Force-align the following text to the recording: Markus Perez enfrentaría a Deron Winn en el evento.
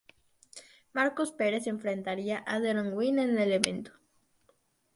Markus 0.93 1.31
Perez 1.41 1.65
enfrentaría 1.67 2.37
a 2.53 2.55
Deron 2.61 2.89
Winn 2.97 3.19
en 3.27 3.37
el 3.37 3.51
evento. 3.59 3.91